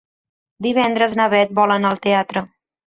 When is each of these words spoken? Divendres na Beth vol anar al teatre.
Divendres 0.67 1.15
na 1.21 1.29
Beth 1.37 1.55
vol 1.61 1.77
anar 1.79 1.95
al 1.95 2.05
teatre. 2.09 2.49